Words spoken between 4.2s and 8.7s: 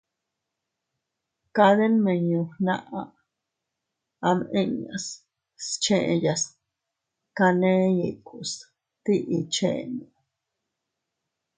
am inñas scheyas taney ikus